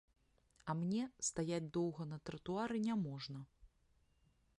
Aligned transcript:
А 0.71 0.75
мне 0.79 1.01
стаяць 1.27 1.67
доўга 1.77 2.07
на 2.13 2.17
тратуары 2.29 2.77
няможна. 2.87 3.39